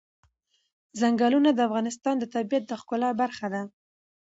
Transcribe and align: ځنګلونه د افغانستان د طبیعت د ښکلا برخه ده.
ځنګلونه 0.99 1.49
د 1.53 1.59
افغانستان 1.67 2.15
د 2.19 2.25
طبیعت 2.35 2.63
د 2.67 2.71
ښکلا 2.81 3.09
برخه 3.21 3.47
ده. 3.53 3.61